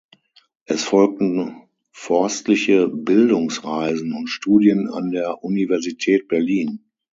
Es 0.65 0.83
folgten 0.83 1.57
forstliche 1.91 2.87
Bildungsreisen 2.87 4.13
und 4.13 4.29
Studien 4.29 4.89
an 4.89 5.11
der 5.11 5.43
Universität 5.43 6.27
Berlin. 6.27 6.83